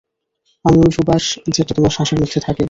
আমি 0.65 0.77
ঐ 0.79 0.87
সুবাস 0.91 1.23
যেটা 1.47 1.71
তোমার 1.73 1.91
শ্বাসের 1.91 2.17
মধ্যে 2.19 2.39
থাকে। 2.39 2.59